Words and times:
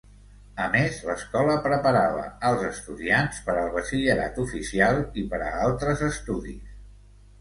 A 0.67 0.67
més, 0.75 0.95
l'escola 1.09 1.57
preparava 1.65 2.23
als 2.49 2.65
estudiants 2.69 3.43
per 3.49 3.57
al 3.65 3.69
batxillerat 3.77 4.41
oficial 4.47 5.03
i 5.25 5.27
per 5.35 5.45
a 5.51 5.55
altres 5.67 6.03
estudis. 6.13 6.77